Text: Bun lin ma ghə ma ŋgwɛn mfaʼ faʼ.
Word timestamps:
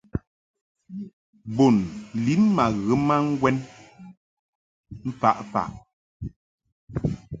Bun 1.55 1.75
lin 2.25 2.41
ma 2.55 2.65
ghə 2.85 2.95
ma 3.07 3.15
ŋgwɛn 3.31 3.57
mfaʼ 5.09 5.37
faʼ. 5.51 5.67